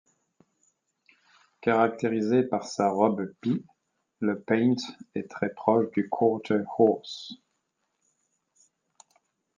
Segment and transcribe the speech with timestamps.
[1.61, 3.63] Caractérisé par sa robe pie,
[4.19, 4.73] le Paint
[5.13, 7.33] est très proche du Quarter horse.